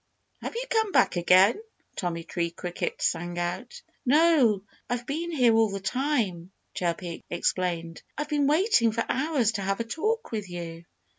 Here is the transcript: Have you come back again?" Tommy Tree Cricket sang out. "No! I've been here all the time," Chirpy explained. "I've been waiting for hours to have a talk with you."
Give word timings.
Have 0.41 0.55
you 0.55 0.63
come 0.67 0.91
back 0.91 1.15
again?" 1.15 1.61
Tommy 1.95 2.23
Tree 2.23 2.49
Cricket 2.49 3.03
sang 3.03 3.37
out. 3.37 3.83
"No! 4.03 4.63
I've 4.89 5.05
been 5.05 5.31
here 5.31 5.53
all 5.55 5.69
the 5.69 5.79
time," 5.79 6.51
Chirpy 6.73 7.23
explained. 7.29 8.01
"I've 8.17 8.29
been 8.29 8.47
waiting 8.47 8.91
for 8.93 9.05
hours 9.07 9.51
to 9.53 9.61
have 9.61 9.79
a 9.79 9.83
talk 9.83 10.31
with 10.31 10.49
you." 10.49 10.85